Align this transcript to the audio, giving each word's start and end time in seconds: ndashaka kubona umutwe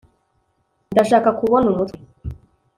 ndashaka 0.91 1.29
kubona 1.39 1.67
umutwe 1.71 1.99